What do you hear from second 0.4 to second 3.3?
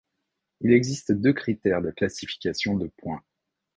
Il existe deux critères de classification de points.